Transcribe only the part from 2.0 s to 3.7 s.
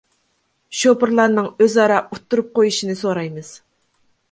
ئۇتتۇرۇپ قويۇشنى سورايمىز.